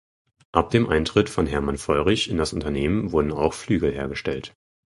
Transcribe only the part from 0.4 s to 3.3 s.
Ab dem Eintritt von Hermann Feurich in das Unternehmen